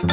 Am 0.00 0.06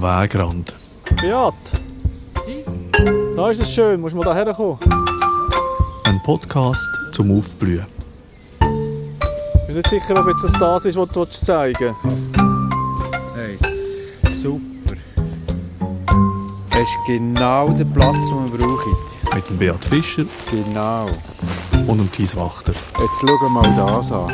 Wegrand. 0.00 0.72
Beat! 1.20 1.54
Da 3.36 3.50
ist 3.50 3.60
es 3.60 3.70
schön, 3.72 4.00
musst 4.00 4.12
du 4.12 4.18
mal 4.18 4.24
da 4.24 4.34
herkommen. 4.34 4.78
Ein 6.04 6.22
Podcast 6.22 6.88
zum 7.12 7.36
Aufblühen. 7.36 7.84
Ich 8.60 9.66
bin 9.66 9.76
nicht 9.76 9.88
sicher, 9.88 10.20
ob 10.20 10.28
jetzt 10.28 10.44
das 10.44 10.52
das 10.52 10.84
ist, 10.84 10.96
was 10.96 11.08
du 11.08 11.24
zeigen 11.24 11.94
Hey, 12.02 12.25
ist 16.86 17.06
genau 17.06 17.70
der 17.70 17.84
Platz, 17.84 18.16
den 18.16 18.52
wir 18.52 18.58
brauchen. 18.58 18.96
Mit 19.34 19.48
dem 19.50 19.58
Beat 19.58 19.84
Fischer 19.84 20.24
Genau. 20.50 21.06
und 21.86 21.98
dem 21.98 22.12
Thies 22.12 22.36
Wachter. 22.36 22.72
Jetzt 22.72 23.20
schau 23.20 23.48
mal 23.48 23.74
das 23.76 24.12
an. 24.12 24.32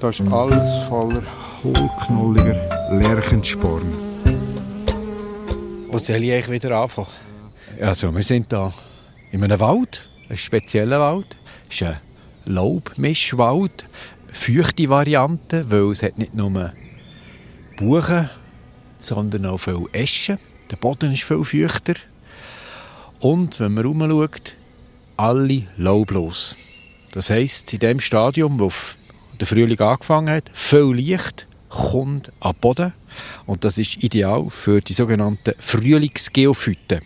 Da 0.00 0.08
ist 0.10 0.20
alles 0.30 0.84
voller 0.88 1.22
hohlknolliger 1.64 2.54
Lärchensporn. 2.92 3.92
Wo 5.90 5.98
soll 5.98 6.16
ich 6.22 6.32
eigentlich 6.32 6.62
wieder 6.62 6.76
anfangen? 6.78 7.08
Also, 7.80 8.14
wir 8.14 8.22
sind 8.22 8.52
da 8.52 8.72
in 9.32 9.42
einem 9.42 9.58
Wald, 9.58 10.08
einem 10.28 10.36
speziellen 10.36 11.00
Wald. 11.00 11.36
Es 11.70 11.76
ist 11.76 11.82
ein 11.88 11.96
Laubmischwald, 12.44 13.86
feuchte 14.32 14.88
Variante, 14.90 15.70
weil 15.70 15.92
es 15.92 16.02
hat 16.02 16.18
nicht 16.18 16.34
nur 16.34 16.72
Buchen, 17.78 18.28
sondern 18.98 19.46
auch 19.46 19.58
viel 19.58 19.86
Eschen. 19.92 20.38
Der 20.70 20.76
Boden 20.76 21.12
ist 21.12 21.22
viel 21.22 21.44
feuchter. 21.44 21.94
Und 23.20 23.58
wenn 23.58 23.74
man 23.74 23.84
herumschaut, 23.84 24.56
alle 25.16 25.66
laublos. 25.76 26.56
Das 27.12 27.30
heisst, 27.30 27.72
in 27.72 27.80
dem 27.80 28.00
Stadium, 28.00 28.60
wo 28.60 28.70
der 29.40 29.46
Frühling 29.46 29.80
angefangen 29.80 30.34
hat, 30.34 30.50
viel 30.52 30.92
Licht 30.92 31.46
kommt 31.68 32.30
den 32.44 32.54
Boden. 32.60 32.92
Und 33.46 33.64
das 33.64 33.78
ist 33.78 34.02
ideal 34.04 34.50
für 34.50 34.80
die 34.80 34.92
sogenannten 34.92 35.54
Frühlingsgeophyten. 35.58 37.00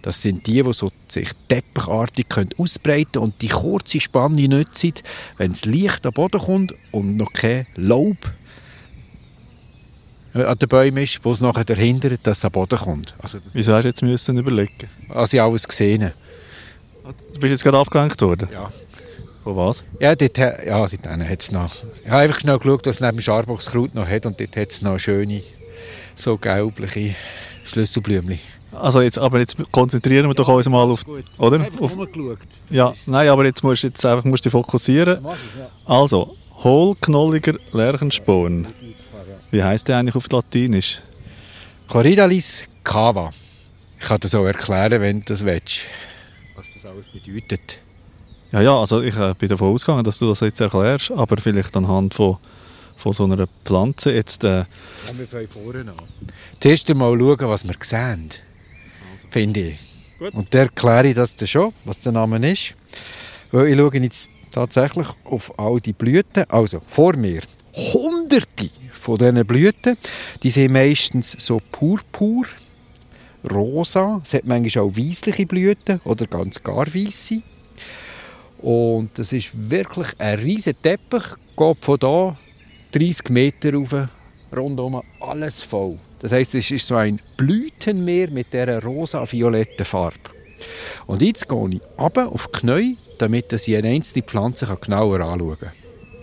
Das 0.00 0.22
sind 0.22 0.46
die, 0.46 0.62
die 0.62 0.72
so 0.72 0.90
sich 1.06 1.30
teppichartig 1.48 2.28
können 2.28 2.50
ausbreiten 2.56 3.18
und 3.18 3.40
die 3.42 3.48
kurze 3.48 4.00
Spanne 4.00 4.48
nutzen, 4.48 4.94
wenn 5.36 5.52
das 5.52 5.64
Licht 5.64 6.04
den 6.04 6.12
Boden 6.12 6.40
kommt 6.40 6.74
und 6.90 7.16
noch 7.16 7.32
kein 7.32 7.66
Laub 7.76 8.32
an 10.34 10.58
den 10.58 10.68
Bäumen 10.68 11.02
ist, 11.02 11.20
wo 11.24 11.32
es 11.32 11.40
nachher 11.40 11.64
hindert, 11.76 12.26
dass 12.26 12.38
es 12.38 12.44
an 12.44 12.50
den 12.50 12.54
Boden 12.54 12.78
kommt. 12.78 13.14
Also, 13.18 13.38
Wieso 13.52 13.74
hast 13.74 13.84
du 13.84 13.88
jetzt 13.88 14.02
müssen 14.02 14.38
überlegen? 14.38 14.88
was 15.08 15.32
ich 15.32 15.40
alles 15.42 15.66
gesehen 15.68 16.02
habe. 16.04 17.14
Du 17.34 17.40
bist 17.40 17.50
jetzt 17.50 17.64
gerade 17.64 17.78
abgelenkt 17.78 18.20
worden. 18.22 18.48
Ja. 18.52 18.70
Von 19.44 19.56
was? 19.56 19.82
Ja, 19.98 20.14
dort, 20.14 20.38
ja, 20.38 20.52
dort 20.86 21.06
hat 21.06 21.40
es 21.40 21.50
noch. 21.50 21.70
Ich 22.04 22.10
habe 22.10 22.22
einfach 22.22 22.40
schnell 22.40 22.58
geschaut, 22.58 22.86
was 22.86 22.94
es 22.96 23.00
neben 23.00 23.16
dem 23.16 23.20
Scharboxkraut 23.22 23.94
noch 23.94 24.06
hat 24.06 24.24
und 24.24 24.38
dort 24.38 24.56
hat 24.56 24.70
es 24.70 24.82
noch 24.82 24.98
schöne, 24.98 25.42
so 26.14 26.38
gelbliche 26.38 27.16
Schlüsselblümchen. 27.64 28.38
Also 28.70 29.00
jetzt, 29.02 29.18
aber 29.18 29.40
jetzt 29.40 29.56
konzentrieren 29.70 30.28
wir 30.28 30.34
doch 30.34 30.48
uns 30.48 30.68
mal 30.68 30.84
auf, 30.88 31.02
oder? 31.38 31.66
Auf, 31.80 31.96
rumgeschaut. 31.96 32.38
ja, 32.70 32.94
nein, 33.04 33.28
aber 33.28 33.44
jetzt 33.44 33.62
musst 33.62 33.82
du 33.82 33.88
jetzt 33.88 34.06
einfach 34.06 34.24
musst 34.24 34.44
du 34.44 34.48
dich 34.48 34.52
fokussieren. 34.52 35.18
Also, 35.84 36.36
hohlknolliger 36.62 37.54
Lärchensporn. 37.72 38.68
Wie 39.52 39.62
heißt 39.62 39.86
der 39.86 39.98
eigentlich 39.98 40.16
auf 40.16 40.30
Latinisch? 40.30 41.02
Corydallis 41.86 42.64
cava. 42.82 43.28
Ich 44.00 44.06
kann 44.06 44.18
dir 44.18 44.28
so 44.28 44.44
erklären, 44.46 45.02
wenn 45.02 45.20
du 45.20 45.26
das 45.26 45.44
willst. 45.44 45.84
Was 46.56 46.72
das 46.72 46.86
alles 46.86 47.08
bedeutet. 47.08 47.78
Ja, 48.50 48.62
ja, 48.62 48.74
also 48.74 49.02
ich 49.02 49.14
äh, 49.14 49.34
bin 49.38 49.50
davon 49.50 49.74
ausgegangen, 49.74 50.04
dass 50.04 50.18
du 50.18 50.28
das 50.30 50.40
jetzt 50.40 50.60
erklärst, 50.62 51.10
aber 51.10 51.36
vielleicht 51.36 51.76
anhand 51.76 52.14
von, 52.14 52.38
von 52.96 53.12
so 53.12 53.24
einer 53.24 53.46
Pflanze 53.62 54.12
jetzt... 54.12 54.42
Äh, 54.42 54.60
Ja, 54.60 54.66
wir 55.18 55.26
fangen 55.26 55.48
vorne 55.48 55.80
an. 55.80 56.30
Zuerst 56.58 56.90
einmal 56.90 57.18
schauen, 57.18 57.38
was 57.40 57.68
wir 57.68 57.76
sehen. 57.82 58.30
Finde 59.30 59.60
ich. 59.60 59.78
Gut. 60.18 60.32
Und 60.32 60.54
dann 60.54 60.62
erkläre 60.62 61.08
ich 61.08 61.14
das 61.14 61.36
dann 61.36 61.48
schon, 61.48 61.74
was 61.84 62.00
der 62.00 62.12
Name 62.12 62.50
ist. 62.50 62.72
Weil 63.50 63.68
ich 63.68 63.76
schaue 63.76 63.96
jetzt 63.98 64.30
tatsächlich 64.50 65.08
auf 65.24 65.58
all 65.58 65.78
die 65.78 65.92
Blüten. 65.92 66.44
Also, 66.48 66.80
vor 66.86 67.16
mir 67.16 67.42
hunderte 67.74 68.70
von 69.02 69.18
diesen 69.18 69.44
Blüten. 69.44 69.98
Die 70.42 70.50
sind 70.50 70.72
meistens 70.72 71.36
so 71.38 71.60
purpur, 71.72 72.46
rosa. 73.50 74.20
Es 74.24 74.34
hat 74.34 74.44
manchmal 74.44 74.84
auch 74.84 74.96
weissliche 74.96 75.44
Blüten 75.44 76.00
oder 76.04 76.26
ganz 76.26 76.62
gar 76.62 76.86
weisse. 76.94 77.42
Und 78.58 79.10
das 79.18 79.32
ist 79.32 79.50
wirklich 79.70 80.08
ein 80.18 80.38
riesen 80.38 80.80
Teppich. 80.80 81.24
Geht 81.56 81.84
von 81.84 81.98
da 81.98 82.36
30 82.92 83.28
Meter 83.30 83.74
rauf, 83.74 84.08
rundum 84.56 85.02
alles 85.20 85.62
voll. 85.62 85.98
Das 86.20 86.30
heisst, 86.30 86.54
es 86.54 86.70
ist 86.70 86.86
so 86.86 86.94
ein 86.94 87.20
Blütenmeer 87.36 88.30
mit 88.30 88.52
dieser 88.52 88.80
rosa-violetten 88.82 89.84
Farbe. 89.84 90.30
Und 91.06 91.22
jetzt 91.22 91.48
gehe 91.48 91.68
ich 91.70 91.80
runter 91.98 92.28
auf 92.28 92.46
die 92.46 92.60
Knie, 92.60 92.96
damit 93.18 93.52
ich 93.52 93.76
eine 93.76 93.88
einzelne 93.88 94.22
Pflanze 94.22 94.66
genauer 94.80 95.20
anschauen 95.20 95.58
kann. 95.58 95.72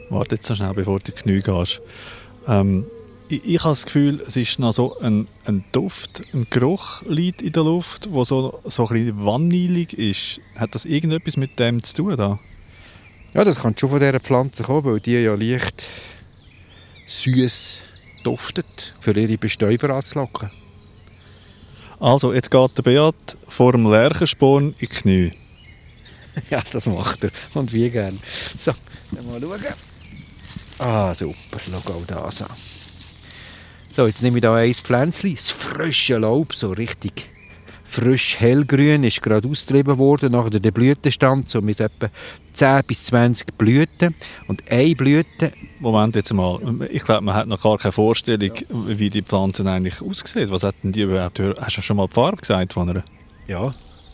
warte 0.10 0.36
jetzt 0.36 0.48
so 0.48 0.56
schnell, 0.56 0.74
bevor 0.74 1.00
du 1.00 1.12
in 1.12 1.16
die 1.16 1.22
Knie 1.22 1.42
gehst. 1.42 1.82
Ähm, 2.48 2.86
ich, 3.30 3.46
ich 3.46 3.60
habe 3.60 3.72
das 3.72 3.86
Gefühl, 3.86 4.22
es 4.28 4.36
ist 4.36 4.60
noch 4.60 4.74
so 4.74 4.98
ein, 5.00 5.28
ein 5.46 5.64
Duft, 5.72 6.24
ein 6.34 6.48
Geruch 6.50 7.04
liegt 7.04 7.42
in 7.42 7.52
der 7.52 7.64
Luft, 7.64 8.06
der 8.06 8.26
so, 8.26 8.60
so 8.66 8.88
ein 8.88 8.94
bisschen 8.94 9.26
vanillig 9.26 9.94
ist. 9.94 10.42
Hat 10.56 10.74
das 10.76 10.86
irgendetwas 10.86 11.38
mit 11.38 11.60
dem 11.60 11.84
zu 11.84 11.96
tun? 11.96 12.18
Da? 12.18 12.40
Ja, 13.34 13.44
das 13.44 13.62
kann 13.62 13.78
schon 13.78 13.90
von 13.90 14.00
dieser 14.00 14.20
Pflanze 14.20 14.64
kommen, 14.64 14.86
weil 14.86 15.00
die 15.00 15.14
ja 15.14 15.36
leicht 15.36 15.86
süß 17.06 17.82
duftet, 18.24 18.96
für 19.00 19.16
ihre 19.18 19.38
Bestäuber 19.38 19.92
anzulocken. 19.92 20.52
Also, 22.00 22.34
jetzt 22.34 22.50
geht 22.50 22.78
der 22.78 22.84
Beat 22.84 23.38
vor 23.48 23.74
dem 23.74 23.90
Lärchensporn 23.90 24.70
in 24.70 24.76
die 24.80 24.88
Knie. 24.88 25.32
Ja, 26.50 26.62
das 26.72 26.86
macht 26.86 27.26
er. 27.26 27.32
Und 27.54 27.74
wie 27.74 27.90
gern. 27.90 28.18
So, 28.58 28.72
dann 29.12 29.28
mal 29.28 29.42
schauen. 29.42 29.89
Ah, 30.80 31.14
super. 31.14 31.36
Schau 31.60 31.94
auch 31.94 32.06
das 32.06 32.42
an. 32.42 32.50
So, 33.96 34.08
jetzt 34.08 34.22
nehme 34.24 34.38
ich 34.38 34.44
hier 34.44 34.54
ein 34.54 34.74
Pflänzchen. 34.74 35.36
Das 35.36 35.50
frische 35.50 36.18
Laub, 36.18 36.56
so 36.56 36.72
richtig 36.72 37.30
frisch 37.84 38.40
hellgrün, 38.40 39.04
ist 39.04 39.22
gerade 39.22 39.48
austrieben 39.48 39.98
worden 39.98 40.32
nach 40.32 40.50
der 40.50 40.72
Blütenstand, 40.72 41.50
so 41.50 41.60
mit 41.60 41.80
etwa 41.80 42.10
10 42.54 42.84
bis 42.86 43.06
20 43.06 43.58
Blüten. 43.58 44.16
Und 44.48 44.64
eine 44.72 44.96
Blüte, 44.96 45.52
Moment 45.80 46.16
jetzt 46.16 46.34
mal. 46.34 46.60
Ich 46.92 47.04
glaube, 47.04 47.24
man 47.26 47.36
hat 47.36 47.48
noch 47.48 47.62
gar 47.62 47.78
keine 47.78 47.92
Vorstellung, 47.92 48.52
wie 48.70 49.10
die 49.10 49.24
Pflanze 49.24 49.66
eigentlich 49.70 50.02
aussieht. 50.02 50.52
Was 50.52 50.64
hat 50.64 50.76
denn 50.84 50.92
die 50.92 51.02
überhaupt? 51.02 51.42
Hast 51.60 51.78
du 51.78 51.82
schon 51.82 51.98
mal 51.98 52.08
die 52.08 52.14
Farbe 52.14 52.38
gesagt 52.38 52.74
von 52.74 52.90
einer? 52.90 53.04
ja, 53.48 53.74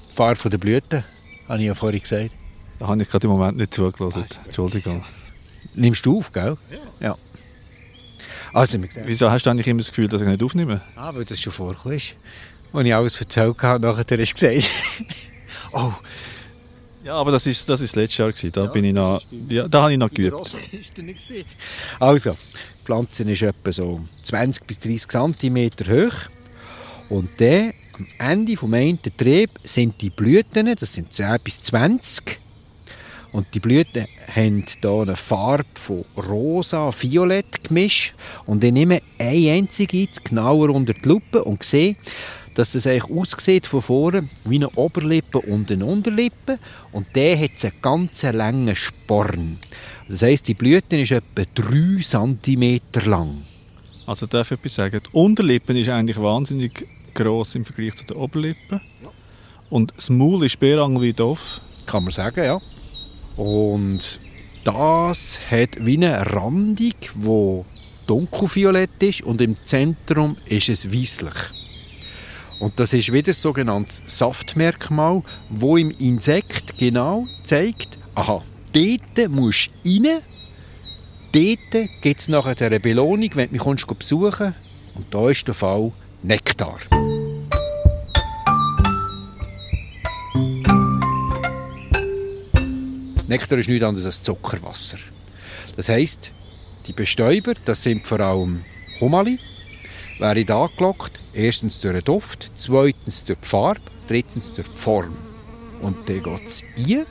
die 0.09 0.15
Farbe 0.15 0.49
der 0.49 0.57
Blüten, 0.57 1.03
habe 1.49 1.59
ich 1.59 1.65
ja 1.67 1.75
vorhin 1.75 2.01
gesagt. 2.01 2.31
Da 2.79 2.87
habe 2.87 3.01
ich 3.01 3.09
gerade 3.09 3.27
im 3.27 3.33
Moment 3.33 3.57
nicht 3.57 3.73
zugelassen. 3.73 4.25
Entschuldigung. 4.45 5.03
Nimmst 5.75 6.05
du 6.05 6.19
auf, 6.19 6.31
gell? 6.31 6.57
Ja. 6.99 7.17
Also, 8.53 8.81
wir 8.81 8.89
sehen. 8.89 9.03
Wieso 9.05 9.29
hast 9.29 9.45
du 9.45 9.49
eigentlich 9.49 9.67
immer 9.67 9.81
das 9.81 9.89
Gefühl, 9.89 10.07
dass 10.07 10.21
ich 10.21 10.27
nicht 10.27 10.41
aufnehme? 10.41 10.81
Ah, 10.95 11.13
weil 11.13 11.25
das 11.25 11.41
schon 11.41 11.51
vorgekommen 11.51 11.97
ist. 11.97 12.15
Als 12.71 12.85
ich 12.85 12.95
alles 12.95 13.19
erzählt 13.19 13.61
habe, 13.61 13.85
nachher 13.85 14.03
du 14.03 14.17
gesagt, 14.17 14.69
oh, 15.73 15.93
Ja, 17.05 17.13
aber 17.15 17.31
das 17.31 17.45
ist 17.45 17.69
das, 17.69 17.81
ist 17.81 17.95
das 17.95 18.01
letzte 18.01 18.23
Jahr. 18.23 18.31
Gewesen. 18.31 18.51
Da, 18.51 18.65
bin 18.65 18.83
ich 18.83 18.93
noch, 18.93 19.21
ja, 19.47 19.67
da 19.67 19.83
habe 19.83 19.93
ich 19.93 19.99
noch 19.99 20.09
geübt. 20.09 20.35
Also, 21.99 22.31
die 22.31 22.35
Pflanze 22.83 23.23
ist 23.31 23.41
etwa 23.43 23.71
so 23.71 24.01
20 24.23 24.65
bis 24.65 24.79
30 24.79 25.07
cm 25.07 25.69
hoch. 25.87 26.15
Und 27.09 27.29
dann, 27.37 27.73
am 27.93 28.07
Ende 28.17 28.57
vom 28.57 28.73
einen 28.73 28.99
Trieb 29.17 29.51
sind 29.63 30.01
die 30.01 30.09
Blüten, 30.09 30.75
das 30.75 30.93
sind 30.93 31.13
10 31.13 31.37
bis 31.43 31.61
20. 31.61 32.39
Und 33.35 33.53
die 33.53 33.59
Blüten 33.59 34.07
haben 34.33 34.63
hier 34.65 35.01
eine 35.01 35.17
Farbe 35.17 35.65
von 35.73 36.05
rosa, 36.15 36.89
violett 36.97 37.65
gemischt. 37.65 38.13
Und 38.45 38.63
ich 38.63 38.71
nehme 38.71 39.01
eine 39.19 39.51
einzige 39.51 40.07
genauer 40.23 40.69
unter 40.69 40.93
die 40.93 41.09
Lupe 41.09 41.43
und 41.43 41.61
sehe, 41.61 41.97
dass 42.53 42.75
es 42.75 42.87
eigentlich 42.87 43.11
aussieht 43.11 43.67
von 43.67 43.81
vorne 43.81 44.29
wie 44.45 44.55
eine 44.55 44.69
Oberlippe 44.69 45.39
und 45.39 45.69
eine 45.69 45.85
Unterlippe. 45.85 46.59
Und 46.93 47.13
der 47.13 47.37
hat 47.37 47.61
einen 47.61 47.73
ganz 47.81 48.23
langen 48.23 48.73
Sporn. 48.73 49.59
Das 50.07 50.21
heisst, 50.21 50.47
die 50.47 50.53
Blüte 50.53 50.95
ist 50.95 51.11
etwa 51.11 51.43
3 51.55 52.01
cm 52.01 52.79
lang. 53.03 53.41
Also 54.05 54.27
darf 54.27 54.51
ich 54.51 54.59
etwas 54.59 54.75
sagen? 54.75 55.01
Die 55.05 55.13
Unterlippe 55.13 55.77
ist 55.77 55.89
eigentlich 55.89 56.21
wahnsinnig 56.21 56.87
gross 57.13 57.55
im 57.55 57.65
Vergleich 57.65 57.97
zu 57.97 58.05
der 58.05 58.15
Oberlippe. 58.15 58.79
Und 59.69 59.93
das 59.97 60.09
Maul 60.09 60.45
ist 60.45 60.57
bärangelweit 60.57 61.19
offen. 61.19 61.61
Kann 61.85 62.05
man 62.05 62.13
sagen, 62.13 62.45
ja. 62.45 62.61
Und 63.37 64.19
das 64.63 65.39
hat 65.49 65.85
wie 65.85 65.97
eine 65.97 66.25
Randung, 66.33 66.93
die 67.15 67.61
dunkelviolett 68.07 69.01
ist 69.01 69.21
und 69.21 69.41
im 69.41 69.57
Zentrum 69.63 70.37
ist 70.47 70.69
es 70.69 70.91
weißlich. 70.91 71.33
Und 72.59 72.79
das 72.79 72.93
ist 72.93 73.11
wieder 73.11 73.31
ein 73.31 73.35
sogenanntes 73.35 74.01
Saftmerkmal, 74.07 75.23
wo 75.49 75.75
im 75.77 75.91
Insekt 75.91 76.77
genau 76.77 77.27
zeigt, 77.43 77.89
aha, 78.15 78.41
dort 78.71 79.29
musst 79.29 79.71
du 79.83 79.89
rein, 79.89 80.21
dort 81.33 81.89
gibt 82.01 82.21
es 82.21 82.27
nachher 82.29 82.65
eine 82.65 82.79
Belohnung, 82.79 83.29
wenn 83.33 83.47
du 83.47 83.53
mich 83.53 83.61
kommst 83.61 83.87
besuchen 83.87 84.55
Und 84.95 85.13
da 85.13 85.29
ist 85.29 85.47
der 85.47 85.53
Fall 85.53 85.91
Nektar. 86.23 86.79
Nektar 93.27 93.57
ist 93.57 93.69
nichts 93.69 93.83
anderes 93.83 94.05
als 94.05 94.21
Zuckerwasser. 94.21 94.99
Das 95.75 95.89
heisst, 95.89 96.31
die 96.85 96.93
Bestäuber, 96.93 97.53
das 97.65 97.81
sind 97.81 98.05
vor 98.05 98.19
allem 98.19 98.63
Humali, 98.99 99.39
wären 100.19 100.49
angelockt, 100.49 101.19
erstens 101.33 101.81
durch 101.81 101.95
den 101.95 102.03
Duft, 102.03 102.51
zweitens 102.53 103.23
durch 103.23 103.39
die 103.39 103.47
Farbe, 103.47 103.81
drittens 104.07 104.53
durch 104.53 104.67
die 104.67 104.77
Form. 104.77 105.15
Und 105.81 106.07
dann 106.07 106.21
geht 106.21 106.45
es 106.45 106.63
ein. 106.77 107.05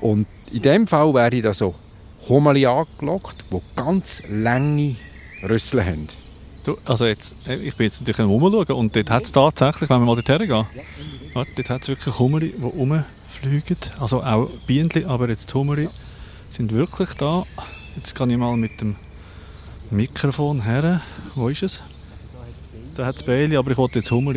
Und 0.00 0.26
in 0.52 0.62
dem 0.62 0.86
Fall 0.86 1.14
wäre 1.14 1.40
da 1.40 1.54
so 1.54 1.74
Humali 2.28 2.66
angelockt, 2.66 3.44
die 3.50 3.60
ganz 3.74 4.22
lange 4.28 4.96
Rüssel 5.42 5.84
haben. 5.84 6.08
Du, 6.64 6.76
also 6.84 7.06
jetzt, 7.06 7.36
äh, 7.46 7.56
ich 7.56 7.74
bin 7.76 7.86
jetzt 7.86 8.00
natürlich 8.00 8.20
am 8.20 8.28
Rumschauen 8.28 8.78
und 8.78 8.94
dort 8.94 9.10
hat 9.10 9.24
es 9.24 9.32
tatsächlich, 9.32 9.90
wenn 9.90 10.00
wir 10.00 10.06
mal 10.06 10.14
dorthin 10.14 10.46
gehen, 10.46 10.66
warte, 11.32 11.50
dort 11.56 11.70
hat 11.70 11.82
es 11.82 11.88
wirklich 11.88 12.18
Hummer, 12.18 12.38
die 12.38 12.54
rumfliegen. 13.32 13.76
Also 13.98 14.22
auch 14.22 14.48
Bienen, 14.66 15.06
aber 15.06 15.28
jetzt 15.28 15.50
die 15.50 15.54
Hummer 15.54 15.76
sind 16.50 16.72
wirklich 16.72 17.14
da. 17.14 17.44
Jetzt 17.96 18.14
kann 18.14 18.30
ich 18.30 18.36
mal 18.36 18.56
mit 18.56 18.80
dem 18.80 18.96
Mikrofon 19.90 20.62
her. 20.62 21.00
Wo 21.34 21.48
ist 21.48 21.62
es? 21.62 21.82
Da 22.94 23.06
hat 23.06 23.16
es 23.16 23.22
Bailey, 23.22 23.56
aber 23.56 23.70
ich 23.70 23.78
wollte 23.78 24.00
jetzt 24.00 24.10
Hummer. 24.10 24.34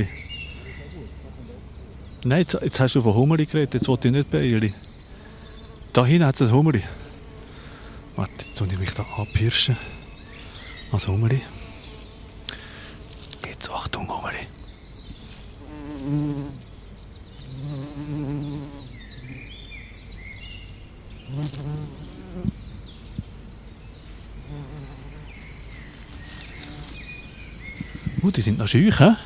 Nein, 2.24 2.40
jetzt, 2.40 2.58
jetzt 2.62 2.80
hast 2.80 2.96
du 2.96 3.02
von 3.02 3.14
Hummer 3.14 3.38
geredet, 3.38 3.74
jetzt 3.74 3.88
wollte 3.88 4.08
ich 4.08 4.14
nicht 4.14 4.32
Bailey. 4.32 4.74
Da 5.94 6.06
hinten 6.06 6.26
hat 6.26 6.36
es 6.36 6.42
ein 6.42 6.52
Hummer. 6.52 6.74
Warte, 8.16 8.46
jetzt 8.46 8.58
soll 8.58 8.72
ich 8.72 8.80
mich 8.80 8.94
da 8.94 9.06
abpirschen. 9.18 9.78
Als 10.92 11.08
Hummer. 11.08 11.30
Jetzt 13.46 13.70
Achtung, 13.70 14.08
Hummer. 14.08 14.25
Uh, 28.26 28.32
die 28.32 28.42
sind 28.42 28.58
noch 28.58 28.68
schüch? 28.68 29.00
Ah, 29.02 29.18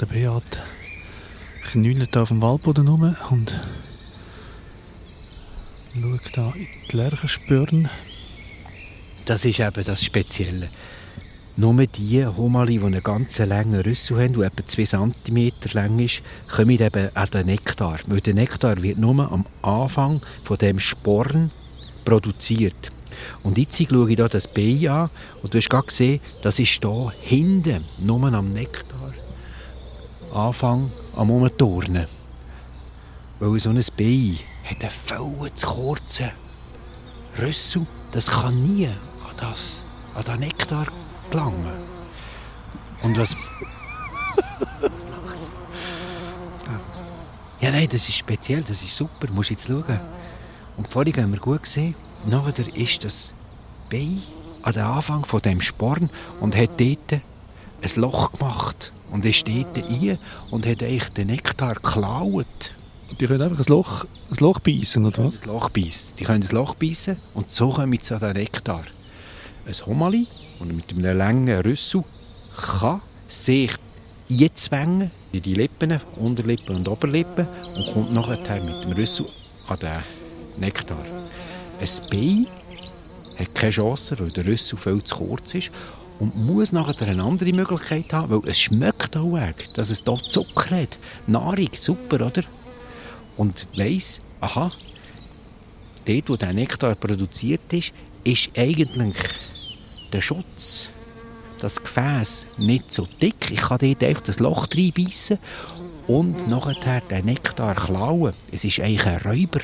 der 0.00 0.06
Beat 0.06 0.62
knüllt 1.62 2.16
auf 2.16 2.28
dem 2.28 2.40
Waldboden 2.40 2.88
rum 2.88 3.14
und 3.28 3.60
schaut 5.92 6.30
da 6.32 6.54
in 6.56 6.66
die 6.90 6.96
Lerchenspüren. 6.96 7.90
Das 9.26 9.44
ist 9.44 9.60
eben 9.60 9.84
das 9.84 10.02
Spezielle. 10.04 10.70
Nur 11.56 11.86
die 11.86 12.24
Humali, 12.24 12.78
die 12.78 12.84
einen 12.84 13.02
ganz 13.02 13.38
langen 13.40 13.82
Rüssel 13.82 14.22
haben, 14.22 14.32
der 14.32 14.46
etwa 14.46 14.66
2 14.66 14.84
cm 14.86 15.52
lang 15.74 15.98
ist, 15.98 16.22
kommen 16.50 16.80
eben 16.80 17.14
an 17.14 17.28
den 17.30 17.46
Nektar. 17.46 17.98
Weil 18.06 18.22
der 18.22 18.34
Nektar 18.34 18.82
wird 18.82 18.96
nur 18.96 19.30
am 19.30 19.44
Anfang 19.60 20.22
von 20.44 20.56
dem 20.56 20.80
Sporn 20.80 21.50
produziert. 22.06 22.90
Und 23.42 23.58
jetzt 23.58 23.76
schaue 23.76 24.10
ich 24.10 24.16
hier 24.16 24.28
das 24.28 24.48
Bein 24.48 24.88
an 24.88 25.10
und 25.42 25.52
du 25.52 25.58
hast 25.58 25.70
gerade 25.70 25.86
gesehen, 25.86 26.20
das 26.42 26.58
ist 26.58 26.80
hier 26.82 27.12
hinten, 27.20 27.84
nur 27.98 28.22
am 28.32 28.50
Nektar. 28.50 29.14
Anfang 30.32 30.90
am 31.14 31.30
Umturnen. 31.30 32.06
Weil 33.38 33.60
so 33.60 33.70
ein 33.70 33.84
Bein 33.96 34.38
hat 34.64 34.82
einen 34.82 34.90
viel 34.90 35.54
zu 35.54 35.66
kurzen 35.66 36.30
Rüssel. 37.40 37.86
Das 38.10 38.30
kann 38.30 38.62
nie 38.62 38.86
an, 38.86 38.96
das, 39.36 39.82
an 40.14 40.24
den 40.24 40.40
Nektar 40.40 40.86
gelangen. 41.30 41.72
Und 43.02 43.18
was... 43.18 43.36
ja, 47.60 47.70
nein, 47.70 47.88
das 47.88 48.08
ist 48.08 48.16
speziell, 48.16 48.62
das 48.62 48.82
ist 48.82 48.96
super, 48.96 49.28
musst 49.30 49.50
jetzt 49.50 49.66
schauen. 49.66 50.00
Und 50.76 50.88
vorhin 50.88 51.14
haben 51.16 51.32
wir 51.32 51.40
gut 51.40 51.62
gesehen, 51.62 51.94
nachher 52.26 52.76
ist 52.76 53.04
das 53.04 53.30
Bein 53.90 54.22
an 54.62 54.72
den 54.72 54.82
Anfang 54.82 55.24
von 55.24 55.42
dem 55.42 55.60
Sporn 55.60 56.10
und 56.40 56.56
hat 56.56 56.80
dort 56.80 57.12
ein 57.12 58.00
Loch 58.00 58.32
gemacht 58.32 58.92
und 59.10 59.24
ist 59.24 59.46
dort 59.46 59.76
rein 59.76 60.18
und 60.50 60.66
hat 60.66 60.82
eigentlich 60.82 61.08
den 61.10 61.28
Nektar 61.28 61.74
geklaut. 61.74 62.74
Die 63.20 63.26
können 63.26 63.42
einfach 63.42 63.58
ein 63.58 63.68
Loch, 63.68 64.04
ein 64.04 64.36
Loch 64.40 64.58
beißen, 64.58 65.04
oder 65.04 65.26
was? 65.26 65.42
Ein 65.42 65.48
Loch 65.48 65.68
beißen. 65.68 66.16
Die 66.16 66.24
können 66.24 66.42
ein 66.42 66.56
Loch 66.56 66.74
beißen 66.74 67.16
und 67.34 67.50
so 67.50 67.70
kommen 67.70 67.98
sie 68.00 68.14
an 68.14 68.20
den 68.20 68.32
Nektar. 68.32 68.84
Ein 69.66 69.86
Homali, 69.86 70.26
und 70.60 70.74
mit 70.74 70.92
einem 70.92 71.16
langen 71.16 71.60
Rüssel 71.60 72.04
kann 72.56 73.00
sich 73.28 73.72
einzwängen 74.30 75.10
in 75.32 75.42
die 75.42 75.54
Lippen, 75.54 76.00
Unterlippen 76.16 76.76
und 76.76 76.88
Oberlippen 76.88 77.46
und 77.76 77.92
kommt 77.92 78.12
nachher 78.12 78.62
mit 78.62 78.84
dem 78.84 78.92
Rüssel 78.92 79.26
an 79.68 79.78
den 79.78 80.02
Nektar. 80.58 81.04
Ein 81.84 82.08
Bein 82.08 82.46
hat 83.38 83.54
keine 83.54 83.72
Chance, 83.72 84.18
weil 84.18 84.30
der 84.30 84.46
Rüssel 84.46 84.78
viel 84.78 85.04
zu 85.04 85.16
kurz 85.16 85.54
ist 85.54 85.70
und 86.18 86.34
muss 86.34 86.72
nachher 86.72 87.06
eine 87.06 87.22
andere 87.22 87.52
Möglichkeit 87.52 88.10
haben, 88.10 88.42
weil 88.42 88.50
es 88.50 88.58
schmeckt 88.58 89.14
auch 89.18 89.34
weg, 89.34 89.66
dass 89.74 89.90
es 89.90 90.02
hier 90.02 90.18
Zucker 90.30 90.80
hat. 90.80 90.98
Nahrung, 91.26 91.68
super, 91.78 92.26
oder? 92.26 92.42
Und 93.36 93.66
weiss, 93.76 94.22
aha, 94.40 94.72
dort, 96.06 96.30
wo 96.30 96.36
der 96.36 96.54
Nektar 96.54 96.94
produziert 96.94 97.70
ist, 97.74 97.92
ist 98.24 98.48
eigentlich 98.56 99.16
der 100.10 100.22
Schutz, 100.22 100.88
das 101.58 101.82
Gefäß, 101.82 102.46
nicht 102.56 102.94
so 102.94 103.06
dick. 103.20 103.50
Ich 103.50 103.60
kann 103.60 103.76
dort 103.78 104.02
einfach 104.02 104.22
das 104.22 104.40
Loch 104.40 104.68
reinbeissen 104.74 105.38
und 106.06 106.48
nachher 106.48 107.02
den 107.02 107.26
Nektar 107.26 107.74
klauen. 107.74 108.32
Es 108.50 108.64
ist 108.64 108.80
eigentlich 108.80 109.06
ein 109.06 109.20
Räuber. 109.20 109.60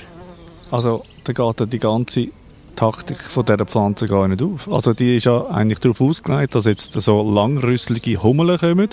Also, 0.71 1.05
da 1.25 1.33
geht 1.33 1.73
die 1.73 1.79
ganze 1.79 2.29
Taktik 2.77 3.21
von 3.21 3.45
dieser 3.45 3.67
Pflanze 3.67 4.07
gar 4.07 4.29
nicht 4.29 4.43
auf. 4.43 4.71
Also, 4.71 4.93
die 4.93 5.17
ist 5.17 5.27
ja 5.27 5.47
eigentlich 5.47 5.81
darauf 5.81 6.01
ausgelegt, 6.01 6.55
dass 6.55 6.65
jetzt 6.65 6.93
so 6.93 7.23
langrüsselige 7.29 8.23
Hummeln 8.23 8.59
kommen. 8.59 8.89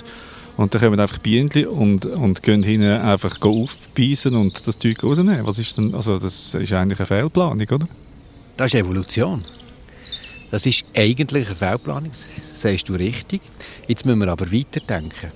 Und 0.57 0.73
dann 0.73 0.81
kommen 0.81 0.99
einfach 0.99 1.19
Bienen 1.19 1.67
und, 1.67 2.05
und 2.07 2.41
gehen 2.41 2.63
hinten 2.63 2.89
einfach 2.89 3.39
aufbeissen 3.41 4.35
und 4.35 4.67
das 4.67 4.79
Zeug 4.79 5.03
rausnehmen. 5.03 5.45
Was 5.45 5.59
ist 5.59 5.77
denn, 5.77 5.93
also 5.93 6.17
das 6.17 6.55
ist 6.55 6.73
eigentlich 6.73 6.99
eine 6.99 7.05
Fehlplanung, 7.05 7.67
oder? 7.69 7.87
Das 8.57 8.73
ist 8.73 8.79
Evolution. 8.79 9.45
Das 10.49 10.65
ist 10.65 10.85
eigentlich 10.95 11.47
eine 11.47 11.55
Fehlplanung, 11.55 12.11
das 12.39 12.59
sagst 12.59 12.89
du 12.89 12.95
richtig. 12.95 13.41
Jetzt 13.87 14.05
müssen 14.05 14.19
wir 14.19 14.29
aber 14.29 14.51
weiterdenken. 14.51 15.29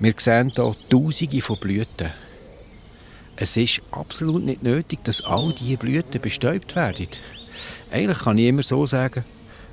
Wir 0.00 0.14
sehen 0.16 0.52
hier 0.54 0.74
Tausende 0.90 1.40
von 1.40 1.58
Blüten. 1.58 2.10
Es 3.40 3.56
ist 3.56 3.82
absolut 3.92 4.42
nicht 4.42 4.64
nötig, 4.64 4.98
dass 5.04 5.22
all 5.22 5.52
diese 5.52 5.76
Blüten 5.76 6.20
bestäubt 6.20 6.74
werden. 6.74 7.06
Eigentlich 7.88 8.18
kann 8.18 8.36
ich 8.36 8.48
immer 8.48 8.64
so 8.64 8.84
sagen, 8.84 9.24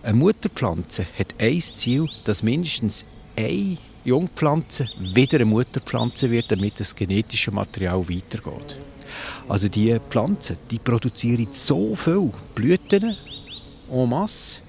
eine 0.03 0.13
Mutterpflanze 0.13 1.07
hat 1.17 1.34
ein 1.39 1.60
Ziel, 1.60 2.07
dass 2.25 2.43
mindestens 2.43 3.05
eine 3.36 3.77
Jungpflanze 4.03 4.88
wieder 5.00 5.38
eine 5.38 5.45
Mutterpflanze 5.45 6.29
wird, 6.29 6.51
damit 6.51 6.79
das 6.79 6.95
genetische 6.95 7.50
Material 7.50 8.07
weitergeht. 8.07 8.77
Also 9.50 9.67
die 9.67 9.98
Pflanzen, 10.12 10.57
die 10.69 10.77
produzieren 10.77 11.48
so 11.51 11.95
viele 11.95 12.34
Blüten 12.53 13.17
en 13.91 14.10
masse, 14.10 14.62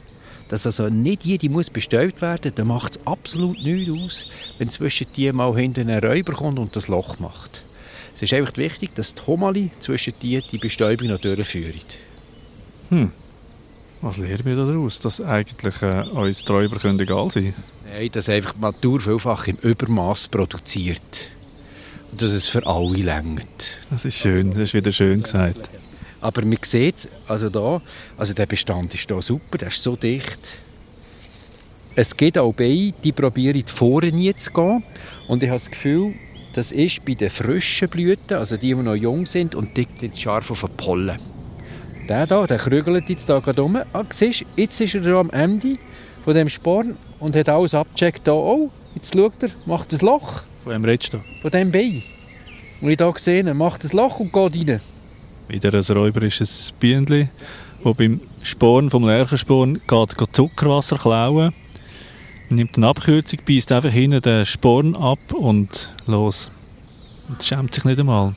dass 0.49 0.65
also 0.65 0.89
nicht 0.89 1.27
jede 1.27 1.51
muss 1.51 1.69
bestäubt 1.69 2.23
werden. 2.23 2.53
Dann 2.55 2.69
macht 2.69 2.97
es 2.97 3.07
absolut 3.07 3.63
nichts 3.63 3.91
aus, 3.91 4.27
wenn 4.57 4.71
zwischen 4.71 5.09
die 5.15 5.31
mal 5.33 5.55
hinten 5.55 5.91
ein 5.91 6.03
Räuber 6.03 6.33
kommt 6.33 6.59
und 6.59 6.75
das 6.75 6.89
Loch 6.89 7.19
macht. 7.19 7.66
Es 8.17 8.23
ist 8.23 8.33
einfach 8.33 8.57
wichtig, 8.57 8.95
dass 8.95 9.15
die 9.15 9.21
Homali 9.27 9.71
zwischen 9.79 10.15
die 10.23 10.41
die 10.41 10.57
Bestäubung 10.57 11.09
noch 11.09 11.19
durchführen. 11.19 11.75
Hm. 12.89 13.13
Was 14.01 14.17
lernen 14.17 14.47
wir 14.47 14.57
daraus? 14.57 15.01
Dass 15.01 15.21
eigentlich 15.21 15.83
äh, 15.83 16.01
uns 16.01 16.43
die 16.43 16.51
Räuber 16.51 16.79
können 16.79 16.99
egal 16.99 17.31
sein 17.31 17.53
Nein, 17.85 18.09
dass 18.13 18.31
einfach 18.31 18.55
die 18.55 18.63
Natur 18.63 19.03
vielfach 19.03 19.47
im 19.49 19.57
Übermaß 19.57 20.29
produziert. 20.29 21.33
Und 22.11 22.23
dass 22.23 22.31
es 22.31 22.49
für 22.49 22.67
alle 22.67 22.97
längt. 22.97 23.83
Das 23.91 24.07
ist 24.07 24.17
schön, 24.17 24.49
das 24.49 24.61
ist 24.61 24.75
wieder 24.75 24.93
schön 24.93 25.23
gesagt. 25.23 25.69
Aber 26.23 26.43
man 26.43 26.57
sieht 26.63 26.97
es, 26.97 27.09
also 27.29 27.51
da, 27.51 27.83
also 28.17 28.33
der 28.33 28.47
Bestand 28.47 28.95
ist 28.95 29.11
hier 29.11 29.21
super, 29.21 29.59
der 29.59 29.69
ist 29.69 29.83
so 29.83 29.95
dicht. 29.95 30.41
Es 31.95 32.17
gibt 32.17 32.39
auch 32.39 32.55
Bienen, 32.55 32.95
die 33.05 33.13
probieren 33.13 33.63
vorne 33.67 34.37
zu 34.37 34.53
gehen. 34.53 34.85
Und 35.29 35.43
ich 35.43 35.51
habe 35.51 35.59
das 35.59 35.71
Gefühl, 35.71 36.15
das 36.57 36.73
ist 36.73 37.05
bei 37.05 37.13
den 37.15 37.29
frischen 37.29 37.89
Blüten, 37.89 38.39
also 38.39 38.57
die, 38.57 38.75
die 38.75 38.83
noch 38.83 38.95
jung 38.95 39.27
sind, 39.27 39.55
und 39.55 39.77
die 39.77 39.87
sind 40.01 40.19
scharf 40.19 40.51
auf 40.51 40.63
den 40.63 40.71
Pollen. 40.71 41.17
Der 42.09 42.27
da, 42.27 42.47
der 42.47 42.57
krügelt 42.57 43.11
jetzt 43.11 43.29
da 43.29 43.41
gerade 43.41 43.63
um. 43.63 43.77
Ah, 43.77 44.05
siehst, 44.15 44.45
jetzt 44.57 44.81
ist 44.81 44.95
er 44.95 45.03
da 45.03 45.21
am 45.21 45.31
Ende 45.31 45.77
von 46.25 46.35
dem 46.35 46.49
Sporn 46.49 46.97
und 47.19 47.37
hat 47.37 47.49
alles 47.49 47.75
abgecheckt. 47.75 48.27
Da 48.27 48.33
auch. 48.33 48.71
Jetzt 48.95 49.13
schaut 49.15 49.43
er, 49.43 49.51
macht 49.67 49.93
ein 49.93 49.99
Loch 49.99 50.45
Von 50.65 50.73
wem 50.73 50.85
redest 50.85 51.13
du? 51.13 51.19
von 51.43 51.51
diesem 51.51 51.71
Bein. 51.71 52.03
Und 52.81 52.91
ich 52.91 52.99
hier 52.99 53.13
gesehen 53.13 53.57
macht 53.57 53.85
ein 53.85 53.95
Loch 53.95 54.21
und 54.21 54.33
geht 54.33 54.69
rein. 54.69 54.81
Wieder 55.49 55.75
ein 55.75 55.97
räuberisches 55.97 56.73
Bienenli, 56.81 57.29
das 57.85 57.97
beim 57.97 58.21
Sporn 58.43 58.89
vom 58.89 59.05
Lerchensporn 59.05 59.81
geht, 59.87 60.17
geht 60.17 60.37
Zuckerwasser 60.37 60.97
klauen, 60.97 61.53
nimmt 62.51 62.77
eine 62.77 62.89
Abkürzung, 62.89 63.41
beißt 63.47 63.73
einfach 63.73 63.91
hinten 63.91 64.23
den 64.23 64.47
Sporn 64.47 64.97
ab 64.97 65.33
und 65.33 65.95
los. 66.07 66.51
Und 67.29 67.43
schämt 67.43 67.75
sich 67.75 67.85
nicht 67.85 67.99
einmal. 67.99 68.35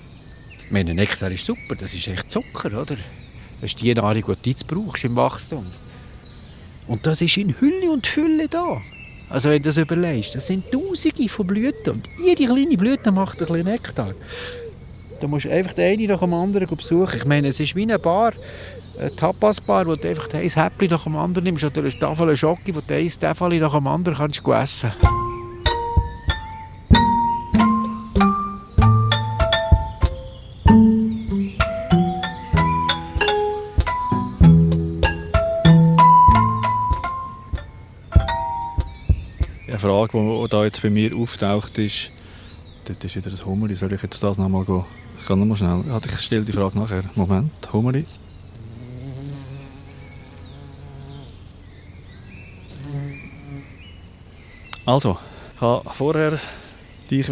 Ich 0.66 0.72
meine, 0.72 0.94
Nektar 0.94 1.32
ist 1.32 1.46
super, 1.46 1.76
das 1.78 1.94
ist 1.94 2.08
echt 2.08 2.32
Zucker, 2.32 2.82
oder? 2.82 2.96
Das 3.62 3.72
ist 3.72 3.82
die 3.82 3.94
Nahrung, 3.94 4.36
die 4.44 4.54
du 4.54 4.66
brauchst 4.68 5.04
im 5.04 5.16
Wachstum. 5.16 5.66
Und 6.88 7.06
das 7.06 7.22
ist 7.22 7.38
in 7.38 7.60
Hülle 7.60 7.92
und 7.92 8.08
Fülle 8.08 8.48
da. 8.48 8.82
Also 9.30 9.50
wenn 9.50 9.62
du 9.62 9.70
das 9.70 9.78
überlegst, 9.78 10.34
das 10.34 10.48
sind 10.48 10.72
Tausende 10.72 11.30
von 11.30 11.46
Blüten 11.46 11.94
und 11.94 12.10
jede 12.24 12.46
kleine 12.46 12.78
Blüte 12.78 13.12
macht 13.12 13.40
ein 13.42 13.48
bisschen 13.48 13.66
Nektar. 13.66 14.14
Da 15.20 15.28
musst 15.28 15.46
du 15.46 15.50
einfach 15.52 15.74
den 15.74 15.92
einen 15.92 16.08
nach 16.08 16.20
dem 16.20 16.34
anderen 16.34 16.68
besuchen. 16.68 17.18
Ich 17.18 17.26
meine, 17.26 17.50
es 17.50 17.60
ist 17.60 17.76
wie 17.76 17.82
eine 17.82 18.00
Bar, 18.00 18.32
eine 18.98 19.14
Tapas-Bar, 19.14 19.86
wo 19.86 19.96
du 19.96 20.08
einfach 20.08 20.34
ein 20.34 20.48
Häppchen 20.48 20.90
nach 20.90 21.04
dem 21.04 21.16
anderen 21.18 21.44
nimmst 21.44 21.66
oder 21.66 21.82
eine 21.82 22.00
Tafel 22.00 22.38
Schoki, 22.38 22.74
wo 22.74 22.80
du 22.80 22.94
ein 22.94 23.08
Täfeli 23.08 23.60
nach 23.60 23.74
dem 23.74 23.88
anderen 23.88 24.18
kannst 24.18 24.40
essen 24.40 24.46
kannst. 24.46 24.88
Eine 39.68 39.80
Frage, 39.80 40.12
die 40.14 40.48
da 40.50 40.64
jetzt 40.64 40.82
bei 40.82 40.90
mir 40.90 41.14
auftaucht, 41.14 41.78
ist, 41.78 42.12
dort 42.86 43.04
ist 43.04 43.16
wieder 43.18 43.32
ein 43.32 43.46
Hummerli, 43.46 43.76
soll 43.76 43.92
ich 43.92 44.02
jetzt 44.02 44.24
das 44.24 44.38
nochmal 44.38 44.64
gehen? 44.64 44.86
Ich 45.20 45.28
kann 45.28 45.40
nochmal 45.40 45.58
schnell, 45.58 45.84
ja, 45.88 46.00
ich 46.04 46.20
stelle 46.20 46.44
die 46.44 46.54
Frage 46.54 46.80
nachher. 46.80 47.04
Moment, 47.16 47.52
Hummerli. 47.72 48.06
Also, 54.86 55.18
ich 55.56 55.62
wollte 55.62 55.90
vorher 55.92 56.40
dich 57.12 57.28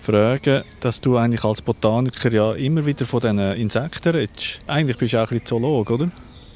fragen, 0.00 0.64
dass 0.80 1.00
du 1.00 1.16
eigentlich 1.16 1.44
als 1.44 1.62
Botaniker 1.62 2.32
ja 2.32 2.52
immer 2.54 2.84
wieder 2.84 3.06
von 3.06 3.20
diesen 3.20 3.38
Insekten 3.38 4.08
redest. 4.16 4.60
Eigentlich 4.66 4.98
bist 4.98 5.12
du 5.12 5.22
auch 5.22 5.30
ein 5.30 5.44
Zoolog, 5.44 5.90
oder? 5.90 6.10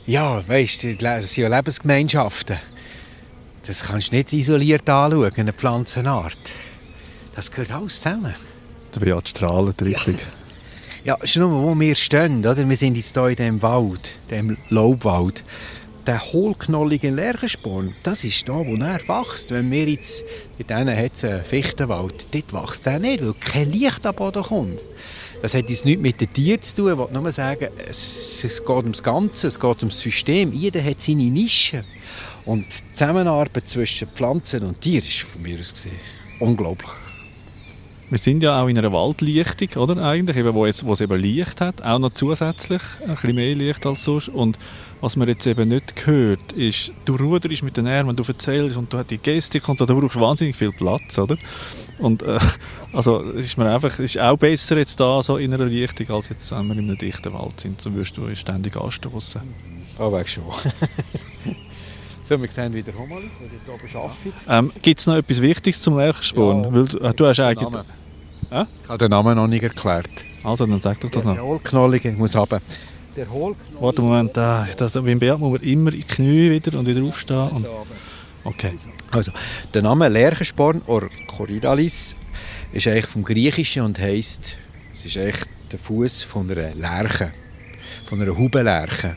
Ja, 0.06 0.42
weißt 0.48 0.82
du, 0.84 0.96
das 0.96 1.32
sind 1.32 1.42
ja 1.42 1.56
Lebensgemeinschaften. 1.56 2.56
Das 3.66 3.84
kannst 3.84 4.10
du 4.10 4.16
nicht 4.16 4.32
isoliert 4.32 4.88
anschauen, 4.88 5.32
eine 5.36 5.52
Pflanzenart. 5.52 6.38
Das 7.36 7.50
gehört 7.50 7.70
alles 7.70 8.00
zusammen. 8.00 8.34
Der 8.94 9.00
Beat 9.00 9.28
strahlt 9.28 9.80
richtig. 9.82 10.16
Ja, 11.04 11.16
schau 11.24 11.48
mal, 11.48 11.62
wo 11.62 11.78
wir 11.78 11.94
stehen, 11.94 12.40
oder? 12.40 12.68
Wir 12.68 12.76
sind 12.76 12.96
jetzt 12.96 13.14
hier 13.14 13.28
in 13.28 13.36
diesem 13.36 13.62
Wald, 13.62 14.16
dem 14.30 14.56
Laubwald. 14.68 15.42
Der 16.06 16.32
hohlknollige 16.32 17.10
Lerchensporn, 17.10 17.94
das 18.02 18.24
ist 18.24 18.48
da, 18.48 18.54
wo 18.54 18.74
er 18.74 19.00
wächst. 19.08 19.50
Wenn 19.50 19.70
wir 19.70 19.88
jetzt, 19.88 20.24
denen 20.68 20.96
hat 20.96 21.14
es 21.14 21.24
einen 21.24 21.44
Fichtenwald, 21.44 22.26
dort 22.32 22.52
wächst 22.52 22.86
er 22.86 22.98
nicht, 22.98 23.24
weil 23.24 23.34
kein 23.34 23.70
Licht 23.70 24.04
am 24.04 24.14
Boden 24.14 24.42
kommt. 24.42 24.84
Das 25.40 25.54
hat 25.54 25.70
jetzt 25.70 25.84
nichts 25.84 26.02
mit 26.02 26.20
den 26.20 26.32
Tieren 26.32 26.60
zu 26.60 26.74
tun. 26.74 26.92
Ich 26.92 26.98
will 26.98 27.08
nur 27.12 27.32
sagen, 27.32 27.68
es, 27.88 28.44
es 28.44 28.60
geht 28.60 28.68
ums 28.68 29.02
Ganze, 29.02 29.48
es 29.48 29.58
geht 29.58 29.78
ums 29.82 30.00
System. 30.00 30.52
Jeder 30.52 30.84
hat 30.84 31.00
seine 31.00 31.24
Nische. 31.24 31.84
Und 32.44 32.66
die 32.66 32.92
Zusammenarbeit 32.94 33.68
zwischen 33.68 34.08
Pflanzen 34.08 34.64
und 34.64 34.80
Tieren 34.80 35.06
ist 35.06 35.20
von 35.20 35.40
mir 35.40 35.58
aus 35.58 35.72
gesehen 35.72 35.98
unglaublich. 36.42 36.90
Wir 38.12 38.18
sind 38.18 38.42
ja 38.42 38.62
auch 38.62 38.68
in 38.68 38.76
einer 38.76 38.92
Waldlichtung, 38.92 39.82
oder? 39.82 39.96
Eigentlich, 40.04 40.36
eben, 40.36 40.52
wo, 40.52 40.66
jetzt, 40.66 40.84
wo 40.84 40.92
es 40.92 41.00
eben 41.00 41.18
Licht 41.18 41.62
hat, 41.62 41.82
auch 41.82 41.98
noch 41.98 42.12
zusätzlich, 42.12 42.82
ein 43.00 43.14
bisschen 43.14 43.34
mehr 43.34 43.54
Licht 43.54 43.86
als 43.86 44.04
sonst. 44.04 44.28
Und 44.28 44.58
was 45.00 45.16
man 45.16 45.28
jetzt 45.28 45.46
eben 45.46 45.70
nicht 45.70 46.04
hört, 46.04 46.52
ist, 46.52 46.92
du 47.06 47.16
ruderst 47.16 47.62
mit 47.62 47.78
den 47.78 47.86
Armen, 47.86 48.14
du 48.14 48.22
erzählst 48.22 48.76
und 48.76 48.92
du 48.92 48.98
hast 48.98 49.10
die 49.10 49.16
Gestik 49.16 49.66
und 49.66 49.78
so, 49.78 49.86
du 49.86 49.98
brauchst 49.98 50.20
wahnsinnig 50.20 50.56
viel 50.56 50.72
Platz, 50.72 51.18
oder? 51.18 51.38
Und 52.00 52.22
äh, 52.22 52.38
also 52.92 53.20
ist 53.20 53.56
mir 53.56 53.70
einfach, 53.72 53.98
ist 53.98 54.18
auch 54.18 54.36
besser 54.36 54.76
jetzt 54.76 55.00
da 55.00 55.22
so 55.22 55.38
in 55.38 55.54
einer 55.54 55.64
Lichtung, 55.64 56.10
als 56.14 56.28
jetzt, 56.28 56.52
wenn 56.52 56.66
wir 56.66 56.76
in 56.76 56.90
einem 56.90 56.98
dichten 56.98 57.32
Wald 57.32 57.60
sind, 57.60 57.80
so 57.80 57.94
wirst 57.94 58.18
du 58.18 58.34
ständig 58.34 58.76
anstoßen. 58.76 59.40
Oh, 59.98 60.12
weg 60.12 60.28
schon. 60.28 60.44
so, 62.28 62.42
wir 62.42 62.48
sehen 62.50 62.74
wieder 62.74 62.92
Hummerli, 62.92 63.30
die 63.40 63.58
hier 63.64 63.72
oben 63.72 63.96
arbeiten. 63.96 64.66
Ähm, 64.66 64.72
Gibt 64.82 65.00
es 65.00 65.06
noch 65.06 65.16
etwas 65.16 65.40
Wichtiges 65.40 65.80
zum 65.80 65.96
Lerchensporn? 65.96 66.64
Ja, 66.64 66.74
Weil 66.74 67.14
du, 67.14 67.24
äh, 67.24 67.28
hast 67.28 67.40
eigentlich... 67.40 67.84
Ich 68.52 68.88
habe 68.88 68.98
den 68.98 69.10
Namen 69.10 69.36
noch 69.36 69.46
nicht 69.46 69.62
erklärt. 69.62 70.10
Also, 70.44 70.66
dann 70.66 70.80
sag 70.80 71.00
doch 71.00 71.10
das 71.10 71.24
noch. 71.24 71.34
Der 71.34 71.44
Hohlknollige, 71.44 72.10
ich 72.10 72.18
muss 72.18 72.36
runter. 72.36 72.60
Der 73.16 73.30
Hohlknollige. 73.30 73.80
Warte 73.80 73.98
einen 73.98 74.08
Moment, 74.08 74.38
ah, 74.38 74.68
das, 74.76 74.92
beim 74.92 75.18
Beat 75.18 75.38
muss 75.38 75.52
man 75.52 75.62
immer 75.62 75.92
in 75.92 75.98
die 75.98 76.04
Knie 76.04 76.50
wieder 76.50 76.78
und 76.78 76.86
wieder 76.86 77.02
aufstehen. 77.02 77.48
Und, 77.48 77.66
okay. 78.44 78.74
Also, 79.10 79.32
der 79.72 79.82
Name 79.82 80.08
Lerchensporn 80.08 80.82
oder 80.82 81.08
Corydalis 81.26 82.14
ist 82.72 82.86
eigentlich 82.86 83.06
vom 83.06 83.24
Griechischen 83.24 83.82
und 83.82 83.98
heisst, 83.98 84.58
es 84.94 85.06
ist 85.06 85.16
echt 85.16 85.48
der 85.70 85.78
Fuß 85.78 86.22
von 86.22 86.50
einer 86.50 86.74
Lerche, 86.74 87.32
von 88.06 88.20
einer 88.20 88.36
Hubenlerche. 88.36 89.16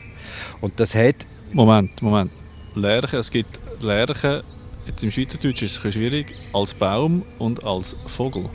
Und 0.60 0.80
das 0.80 0.94
hat, 0.94 1.26
Moment, 1.52 2.00
Moment. 2.00 2.30
Lerche, 2.74 3.18
es 3.18 3.30
gibt 3.30 3.60
Lerche, 3.80 4.42
jetzt 4.86 5.04
im 5.04 5.10
Schweizerdeutsch 5.10 5.62
ist 5.62 5.72
es 5.72 5.78
ein 5.78 5.82
bisschen 5.82 6.02
schwierig, 6.02 6.34
als 6.52 6.72
Baum 6.72 7.22
und 7.38 7.64
als 7.64 7.96
Vogel. 8.06 8.48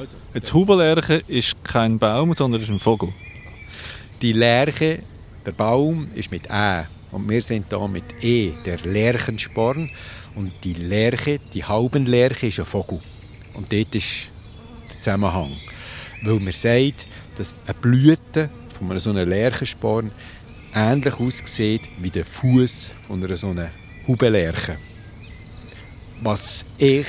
Also, 0.00 0.16
Jetzt 0.32 0.52
Hubenlerche 0.54 1.22
ist 1.28 1.62
kein 1.62 1.98
Baum, 1.98 2.34
sondern 2.34 2.62
ist 2.62 2.70
ein 2.70 2.80
Vogel. 2.80 3.12
die 4.22 4.32
Lerche, 4.32 5.00
der 5.44 5.52
Baum 5.52 6.08
ist 6.14 6.30
mit 6.30 6.48
Ä 6.50 6.84
und 7.10 7.28
wir 7.28 7.42
sind 7.42 7.66
da 7.70 7.86
mit 7.86 8.04
E, 8.22 8.52
der 8.64 8.78
Lerchensporn. 8.78 9.90
Und 10.36 10.52
die 10.62 10.74
Lerche, 10.74 11.40
die 11.52 11.64
Haubenlerche 11.64 12.46
ist 12.46 12.60
ein 12.60 12.66
Vogel. 12.66 13.00
Und 13.54 13.72
dort 13.72 13.94
ist 13.94 14.30
der 14.90 15.00
Zusammenhang. 15.00 15.56
Weil 16.22 16.38
man 16.38 16.52
sagt, 16.52 17.08
dass 17.36 17.56
eine 17.66 17.74
Blüte 17.74 18.48
von 18.78 18.98
so 19.00 19.10
einem 19.10 19.28
Lerchensporn 19.28 20.10
ähnlich 20.72 21.14
aussieht 21.18 21.82
wie 21.98 22.10
der 22.10 22.24
Fuß 22.24 22.92
von 23.06 23.24
einer 23.24 23.36
so 23.36 23.48
einer 23.48 23.70
Hubenlerche. 24.06 24.76
Was 26.22 26.64
ich 26.78 27.06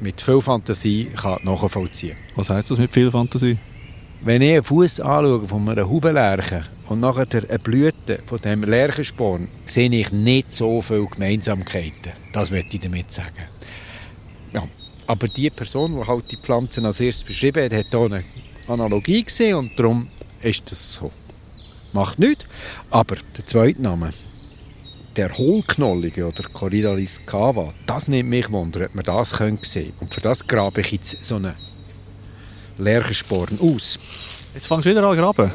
mit 0.00 0.20
viel 0.20 0.40
Fantasie 0.40 1.06
kann 1.16 1.40
nachvollziehen 1.42 2.16
kann. 2.16 2.36
Was 2.36 2.50
heißt 2.50 2.70
das 2.70 2.78
mit 2.78 2.92
viel 2.92 3.10
Fantasie? 3.10 3.58
Wenn 4.22 4.42
ich 4.42 4.54
einen 4.54 4.64
Fuß 4.64 5.00
anschaue 5.00 5.46
von 5.46 5.68
einer 5.68 5.88
Hubenlerche 5.88 6.64
und 6.88 7.00
nachher 7.00 7.26
eine 7.32 7.58
Blüte 7.58 8.20
von 8.26 8.40
dem 8.40 8.62
Lerchensporn, 8.64 9.48
sehe 9.66 9.90
ich 9.90 10.10
nicht 10.12 10.52
so 10.52 10.80
viele 10.80 11.06
Gemeinsamkeiten. 11.06 12.12
Das 12.32 12.50
möchte 12.50 12.76
ich 12.76 12.82
damit 12.82 13.12
sagen. 13.12 13.44
Ja, 14.52 14.66
aber 15.06 15.28
die 15.28 15.50
Person, 15.50 15.96
die 15.96 16.06
halt 16.06 16.30
die 16.30 16.36
Pflanzen 16.36 16.86
als 16.86 17.00
erstes 17.00 17.24
beschrieben 17.24 17.64
hat, 17.64 17.72
hat 17.72 17.86
hier 17.90 18.00
eine 18.00 18.24
Analogie 18.68 19.22
gesehen 19.22 19.56
und 19.56 19.78
darum 19.78 20.08
ist 20.42 20.70
das 20.70 20.94
so. 20.94 21.12
Macht 21.92 22.18
nichts. 22.18 22.44
Aber 22.90 23.16
der 23.36 23.46
zweite 23.46 23.80
Name, 23.80 24.12
der 25.16 25.36
Hohlknollige 25.36 26.26
oder 26.26 26.42
Corydalis 26.44 27.20
cava, 27.24 27.72
das 27.86 28.08
nimmt 28.08 28.28
mich 28.28 28.50
wunder, 28.52 28.86
ob 28.86 28.94
man 28.94 29.04
das 29.04 29.30
sehen 29.30 29.60
könnte. 29.60 29.92
Und 30.00 30.12
für 30.12 30.20
das 30.20 30.46
grabe 30.46 30.82
ich 30.82 30.92
jetzt 30.92 31.24
so 31.24 31.36
einen 31.36 31.54
Lerchensporn 32.78 33.58
aus. 33.60 33.98
Jetzt 34.54 34.66
fangst 34.66 34.86
du 34.86 34.90
wieder 34.90 35.02
an 35.04 35.16
graben. 35.16 35.52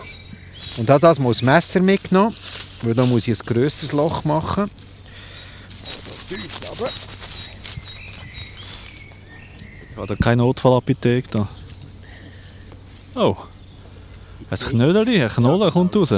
Und 0.77 0.89
auch 0.89 0.99
das 0.99 1.19
muss 1.19 1.37
das 1.37 1.45
Messer 1.45 1.79
mitgenommen, 1.81 2.35
weil 2.81 2.93
da 2.93 3.05
muss 3.05 3.27
ich 3.27 3.39
ein 3.39 3.45
grösseres 3.45 3.91
Loch 3.91 4.23
machen. 4.23 4.69
Ich 9.91 9.97
habe 9.97 10.07
da 10.07 10.15
keine 10.15 10.43
Notfallapotheke 10.43 11.27
da. 11.29 11.49
Oh. 13.15 13.35
Ein 14.49 14.57
Knödeli, 14.57 15.21
ein 15.21 15.29
Knolle 15.29 15.71
kommt 15.71 15.95
raus. 15.95 16.13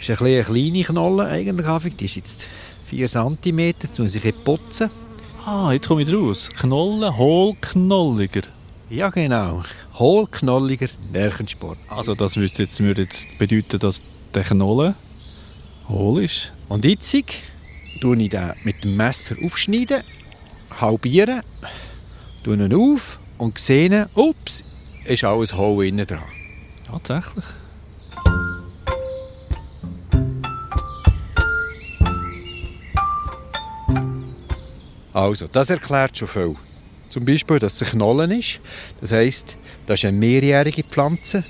Das 0.00 0.08
ist 0.08 0.20
ein 0.22 0.26
eine 0.26 0.44
kleine 0.44 0.82
Knolle 0.82 1.26
eigentlich. 1.26 1.66
Hafig. 1.66 1.96
Die 1.98 2.06
ist 2.06 2.16
jetzt 2.16 2.46
4 2.86 3.08
cm, 3.08 3.58
jetzt 3.58 3.98
muss 3.98 4.14
ich 4.14 4.44
putzen. 4.44 4.90
Ah, 5.44 5.72
jetzt 5.72 5.88
komme 5.88 6.02
ich 6.02 6.12
raus. 6.12 6.48
Knolle, 6.56 7.16
hohlknolliger. 7.16 8.42
Ja 8.88 9.08
genau, 9.10 9.62
hohlknolliger 9.94 10.88
Lerchensport. 11.12 11.78
Also 11.88 12.14
das 12.16 12.36
würde 12.36 12.52
jetzt, 12.56 12.80
würde 12.80 13.02
jetzt 13.02 13.28
bedeuten, 13.38 13.78
dass 13.78 14.02
der 14.34 14.42
Knolle 14.42 14.96
hohl 15.86 16.24
ist. 16.24 16.52
Und 16.68 16.84
jetzt 16.84 17.14
tue 18.00 18.16
ich 18.16 18.30
den 18.30 18.52
mit 18.64 18.82
dem 18.82 18.96
Messer 18.96 19.36
aufschneiden, 19.44 20.02
halbieren, 20.80 21.42
tue 22.42 22.56
ihn 22.56 22.74
auf 22.74 23.20
und 23.38 23.58
sehe, 23.58 24.08
ups, 24.14 24.64
ist 25.04 25.22
alles 25.22 25.54
hohl 25.54 25.86
innen 25.86 26.06
dran. 26.06 26.24
Tatsächlich. 26.86 27.44
Also, 35.20 35.46
das 35.52 35.68
erklärt 35.68 36.16
schon 36.16 36.28
viel. 36.28 36.54
Zum 37.10 37.26
Beispiel, 37.26 37.58
dass 37.58 37.74
es 37.74 37.82
ein 37.82 37.98
Knollen 37.98 38.30
ist. 38.30 38.58
Das 39.02 39.12
heisst, 39.12 39.58
das 39.84 40.00
ist 40.00 40.06
eine 40.06 40.16
mehrjährige 40.16 40.82
Pflanze. 40.82 41.44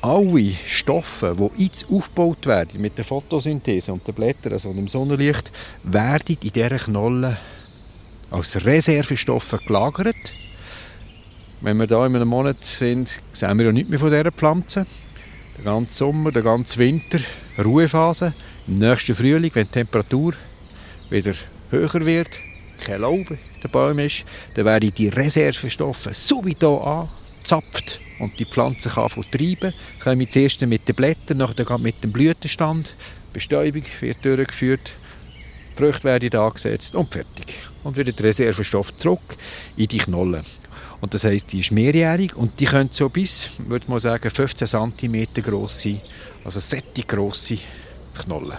Alle 0.00 0.52
Stoffe, 0.64 1.34
die 1.36 1.64
jetzt 1.64 1.90
aufgebaut 1.90 2.46
werden 2.46 2.80
mit 2.80 2.96
der 2.96 3.04
Photosynthese 3.04 3.92
und 3.92 4.06
den 4.06 4.14
Blättern, 4.14 4.52
also 4.52 4.72
dem 4.72 4.86
Sonnenlicht, 4.86 5.50
werden 5.82 6.36
in 6.40 6.52
dieser 6.52 6.78
Knolle 6.78 7.36
als 8.30 8.64
Reservestoffe 8.64 9.58
gelagert. 9.66 10.32
Wenn 11.62 11.78
wir 11.78 11.88
hier 11.88 12.06
in 12.06 12.14
einem 12.14 12.28
Monat 12.28 12.64
sind, 12.64 13.08
sehen 13.32 13.58
wir 13.58 13.66
ja 13.66 13.72
nichts 13.72 13.90
mehr 13.90 13.98
von 13.98 14.10
dieser 14.10 14.30
Pflanze. 14.30 14.86
Den 15.58 15.64
ganzen 15.64 15.92
Sommer, 15.92 16.30
den 16.30 16.44
ganzen 16.44 16.78
Winter, 16.78 17.18
Ruhephase. 17.58 18.34
Im 18.68 18.78
nächsten 18.78 19.16
Frühling, 19.16 19.50
wenn 19.52 19.64
die 19.64 19.72
Temperatur 19.72 20.34
wieder 21.10 21.32
höher 21.70 22.06
wird, 22.06 22.40
kein 22.78 23.00
Laub 23.00 23.30
in 23.30 23.38
den 23.62 23.70
Bäumen 23.70 24.06
ist, 24.06 24.24
dann 24.54 24.64
werden 24.64 24.92
die 24.94 25.08
Reservestoffe 25.08 26.10
sowieso 26.12 26.80
angezapft 26.80 28.00
und 28.18 28.38
die 28.38 28.44
Pflanze 28.44 28.90
kann 28.90 29.08
von 29.08 29.24
treiben. 29.30 29.74
Kommen 30.02 30.30
zuerst 30.30 30.60
mit 30.62 30.88
den 30.88 30.94
Blättern, 30.94 31.38
nachher 31.38 31.78
mit 31.78 32.02
dem 32.02 32.12
Blütenstand. 32.12 32.94
Die 33.28 33.32
Bestäubung 33.34 33.82
wird 34.00 34.24
durchgeführt, 34.24 34.94
die 35.72 35.82
Früchte 35.82 36.04
werden 36.04 36.34
angesetzt 36.34 36.94
und 36.94 37.12
fertig. 37.12 37.58
Und 37.82 37.96
wieder 37.96 38.12
der 38.12 38.26
Reservestoff 38.26 38.96
zurück 38.96 39.36
in 39.76 39.88
die 39.88 39.98
Knolle. 39.98 40.42
Und 41.00 41.12
das 41.12 41.24
heisst, 41.24 41.52
die 41.52 41.60
ist 41.60 41.70
mehrjährig 41.70 42.34
und 42.34 42.58
die 42.60 42.64
können 42.64 42.88
so 42.90 43.08
bis, 43.08 43.50
würde 43.58 43.84
man 43.88 44.00
sagen, 44.00 44.30
15 44.30 44.66
cm 44.66 45.26
groß 45.34 45.82
sein. 45.82 46.00
Also 46.44 46.60
sätte 46.60 47.02
grosse 47.02 47.58
Knollen. 48.14 48.58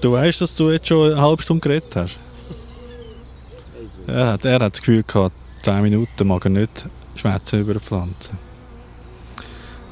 Du 0.00 0.12
weißt, 0.12 0.40
dass 0.40 0.54
du 0.54 0.70
jetzt 0.70 0.88
schon 0.88 1.12
eine 1.12 1.20
halbe 1.20 1.42
Stunde 1.42 1.66
geredet 1.66 1.96
hast? 1.96 2.18
Er 4.08 4.32
hat, 4.32 4.44
er 4.46 4.54
hat 4.60 4.72
das 4.72 4.80
Gefühl 4.80 5.02
gehabt, 5.02 5.34
10 5.62 5.82
Minuten 5.82 6.26
mag 6.26 6.42
er 6.46 6.50
nicht 6.50 6.88
schwätzen 7.14 7.60
über 7.60 7.72
eine 7.72 7.80
Pflanze. 7.80 8.30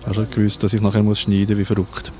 Ich 0.01 0.07
habe 0.07 0.15
schon 0.15 0.31
gewusst, 0.31 0.63
dass 0.63 0.73
ich 0.73 0.81
nachher 0.81 1.03
muss 1.03 1.21
schneiden 1.21 1.59
wie 1.59 1.65
verrückt. 1.67 2.11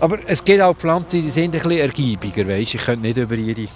Aber 0.00 0.18
es 0.26 0.44
gibt 0.44 0.60
auch 0.60 0.76
Pflanzen, 0.76 1.22
die 1.22 1.30
sind 1.30 1.44
ein 1.44 1.50
bisschen 1.52 1.70
ergiebiger, 1.70 2.48
weißt? 2.48 2.74
Ich 2.74 2.82
könnte 2.82 3.06
nicht 3.06 3.16
über 3.16 3.34
ihre... 3.36 3.56
Wir 3.56 3.68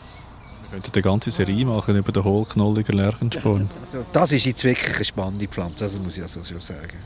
könnten 0.71 0.93
eine 0.93 1.03
ganze 1.03 1.31
Serie 1.31 1.65
machen 1.65 1.97
über 1.97 2.11
den 2.11 2.25
hohlknolligen 2.25 2.97
Lärchensporn. 2.97 3.71
Also, 3.83 4.05
das 4.13 4.33
ist 4.33 4.47
jetzt 4.47 4.65
wirklich 4.65 4.97
eine 4.97 5.05
spannende 5.05 5.47
Pflanze, 5.47 5.85
das 5.85 5.99
muss 5.99 6.17
ich 6.17 6.23
also 6.23 6.43
schon 6.43 6.61
sagen. 6.61 6.99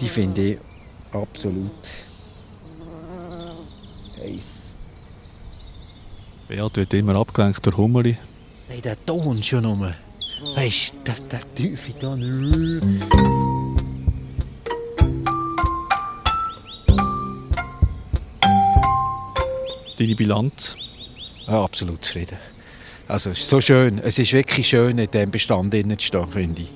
Die 0.00 0.08
finde 0.08 0.42
ich 0.42 0.58
absolut 1.12 1.70
heiß. 4.18 4.59
Beat 6.50 6.76
wird 6.76 6.94
immer 6.94 7.14
abgelenkt 7.14 7.64
durch 7.64 7.76
Hummeli. 7.76 8.18
Nein, 8.68 8.82
der 8.82 8.96
Ton 9.06 9.40
schon 9.40 9.62
nur. 9.62 9.94
Weißt 10.56 10.94
du, 10.94 10.98
der, 11.04 11.14
der 11.30 11.54
tiefe 11.54 11.96
Ton. 11.96 12.20
Deine 19.96 20.14
Bilanz? 20.16 20.76
Ja, 21.46 21.62
absolut 21.62 22.04
zufrieden. 22.04 22.38
Also, 23.06 23.30
es 23.30 23.38
ist 23.38 23.48
so 23.48 23.60
schön. 23.60 24.00
Es 24.00 24.18
ist 24.18 24.32
wirklich 24.32 24.66
schön, 24.66 24.98
in 24.98 25.08
diesem 25.08 25.30
Bestand 25.30 25.72
zu 25.72 26.04
stehen, 26.04 26.26
finde 26.26 26.62
ich. 26.62 26.72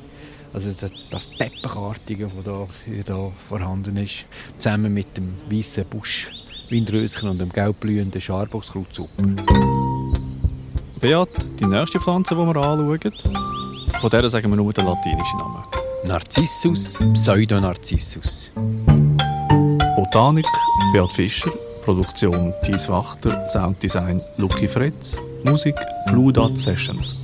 Also 0.52 0.70
das, 1.10 1.28
Teppichartige, 1.36 2.30
das 2.32 2.44
da, 2.44 2.68
hier 2.84 3.32
vorhanden 3.48 3.96
ist, 3.96 4.24
zusammen 4.56 4.94
mit 4.94 5.16
dem 5.16 5.34
weißen 5.50 5.84
Busch 5.86 6.28
Windröschen 6.68 7.28
und 7.28 7.40
dem 7.40 7.50
gelbblühenden 7.50 8.21
Scharboxkraut 8.21 8.92
super. 8.92 9.23
Beat, 11.00 11.28
die 11.61 11.66
nächste 11.66 12.00
Pflanze, 12.00 12.35
die 12.35 12.40
wir 12.40 12.56
anschauen, 12.56 13.12
von 14.00 14.11
der 14.11 14.29
sagen 14.29 14.50
wir 14.50 14.57
nur 14.57 14.72
den 14.72 14.87
latinischen 14.87 15.38
Namen. 15.38 15.62
Narcissus 16.05 16.98
pseudonarcissus. 17.12 18.50
Botanik 19.96 20.46
Beat 20.92 21.12
Fischer, 21.12 21.50
Produktion 21.85 22.53
Thies 22.62 22.88
Wachter, 22.88 23.48
Sounddesign 23.48 24.20
Lucky 24.37 24.66
Fretz, 24.66 25.16
Musik 25.44 25.77
Blue 26.07 26.33
Dot 26.33 26.57
Sessions. 26.59 27.16